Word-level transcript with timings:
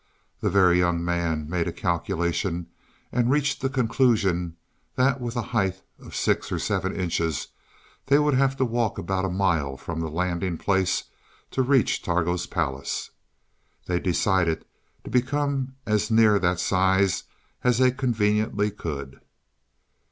The 0.39 0.49
Very 0.49 0.79
Young 0.79 1.05
Man 1.05 1.47
made 1.47 1.67
a 1.67 1.71
calculation 1.71 2.65
and 3.11 3.29
reached 3.29 3.61
the 3.61 3.69
conclusion 3.69 4.57
that 4.95 5.21
with 5.21 5.35
a 5.35 5.43
height 5.53 5.83
of 5.99 6.15
six 6.15 6.51
or 6.51 6.57
seven 6.57 6.95
inches 6.99 7.49
they 8.07 8.17
would 8.17 8.33
have 8.33 8.57
to 8.57 8.65
walk 8.65 8.97
about 8.97 9.25
a 9.25 9.29
mile 9.29 9.77
from 9.77 9.99
the 9.99 10.09
landing 10.09 10.57
place 10.57 11.03
to 11.51 11.61
reach 11.61 12.01
Targo's 12.01 12.47
palace. 12.47 13.11
They 13.85 13.99
decided 13.99 14.65
to 15.03 15.11
become 15.11 15.75
as 15.85 16.09
near 16.09 16.39
that 16.39 16.59
size 16.59 17.25
as 17.63 17.77
they 17.77 17.91
conveniently 17.91 18.71
could. 18.71 19.21